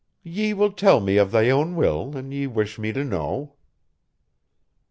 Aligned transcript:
"Ye 0.23 0.55
will 0.55 0.71
tell 0.71 0.99
me 0.99 1.17
of 1.17 1.29
thy 1.31 1.51
own 1.51 1.75
will 1.75 2.17
an 2.17 2.31
ye 2.31 2.47
wish 2.47 2.79
me 2.79 2.91
to 2.91 3.03
know." 3.03 3.53